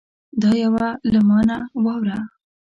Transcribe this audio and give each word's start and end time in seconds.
دا 0.41 0.51
یوه 0.63 0.87
له 1.11 1.19
ما 1.27 1.39
نه 1.49 1.57
واوره 1.83 2.17